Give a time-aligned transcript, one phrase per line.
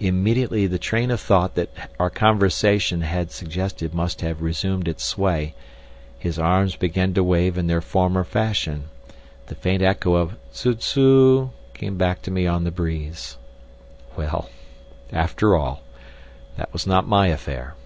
[0.00, 1.70] Immediately the train of thought that
[2.00, 5.54] our conversation had suggested must have resumed its sway.
[6.18, 8.88] His arms began to wave in their former fashion.
[9.46, 13.36] The faint echo of "zuzzoo" came back to me on the breeze....
[14.16, 14.50] Well,
[15.12, 15.84] after all,
[16.56, 17.76] that was not my affair....